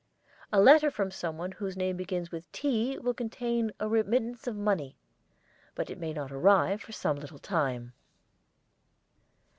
[0.51, 4.97] A letter from someone whose name begins with 'T' will contain a remittance of money,
[5.75, 7.93] but it may not arrive for some little time.